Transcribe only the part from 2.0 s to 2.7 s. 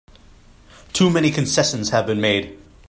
been made!